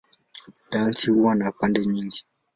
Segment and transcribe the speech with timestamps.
[0.71, 2.25] Dansi huwa na pande nyingi.